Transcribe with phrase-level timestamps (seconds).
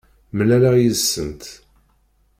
[0.37, 1.43] Mlaleɣ yid-sent.